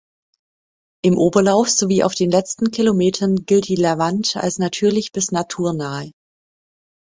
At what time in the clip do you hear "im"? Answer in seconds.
1.03-1.15